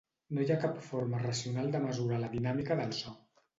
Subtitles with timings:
[0.37, 3.17] No hi ha cap forma racional de mesurar la dinàmica del so.